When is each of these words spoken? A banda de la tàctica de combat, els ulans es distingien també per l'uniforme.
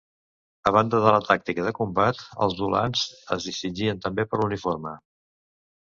A 0.69 0.71
banda 0.75 1.01
de 1.03 1.11
la 1.15 1.19
tàctica 1.27 1.67
de 1.67 1.73
combat, 1.81 2.23
els 2.47 2.63
ulans 2.69 3.03
es 3.39 3.49
distingien 3.51 4.03
també 4.07 4.27
per 4.33 4.41
l'uniforme. 4.43 4.99